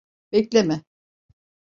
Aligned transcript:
Bekleme. 0.31 0.83